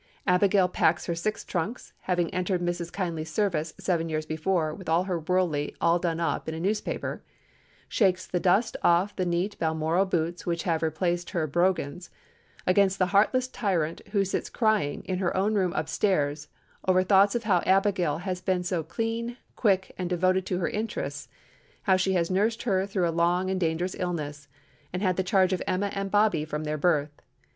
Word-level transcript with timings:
Abigail 0.25 0.67
packs 0.67 1.05
her 1.05 1.13
six 1.13 1.45
trunks, 1.45 1.93
having 1.99 2.33
entered 2.33 2.59
Mrs. 2.59 2.91
Kindly's 2.91 3.31
service, 3.31 3.75
seven 3.79 4.09
years 4.09 4.25
before, 4.25 4.73
with 4.73 4.87
her 4.87 5.19
worldly 5.19 5.75
all 5.79 5.99
done 5.99 6.19
up 6.19 6.49
in 6.49 6.55
a 6.55 6.59
newspaper, 6.59 7.21
shakes 7.87 8.25
the 8.25 8.39
dust 8.39 8.75
off 8.81 9.15
the 9.15 9.27
neat 9.27 9.59
Balmoral 9.59 10.07
boots 10.07 10.43
which 10.43 10.63
have 10.63 10.81
replaced 10.81 11.29
her 11.29 11.45
brogans, 11.45 12.09
against 12.65 12.97
the 12.97 13.05
heartless 13.13 13.47
tyrant 13.47 14.01
who 14.11 14.25
sits 14.25 14.49
crying, 14.49 15.03
in 15.05 15.19
her 15.19 15.37
own 15.37 15.53
room 15.53 15.71
up 15.73 15.87
stairs, 15.87 16.47
over 16.87 17.03
thoughts 17.03 17.35
of 17.35 17.43
how 17.43 17.61
Abigail 17.67 18.17
has 18.17 18.41
been 18.41 18.63
so 18.63 18.81
clean, 18.81 19.37
quick, 19.55 19.93
and 19.99 20.09
devoted 20.09 20.47
to 20.47 20.57
her 20.57 20.69
interests; 20.69 21.29
how 21.83 21.95
she 21.95 22.13
has 22.13 22.31
nursed 22.31 22.63
her 22.63 22.87
through 22.87 23.07
a 23.07 23.11
long 23.13 23.51
and 23.51 23.59
dangerous 23.59 23.95
illness, 23.99 24.47
and 24.91 25.03
had 25.03 25.15
the 25.15 25.21
charge 25.21 25.53
of 25.53 25.61
Emma 25.67 25.91
and 25.93 26.09
Bobby 26.09 26.43
from 26.43 26.63
their 26.63 26.75
birth. 26.79 27.21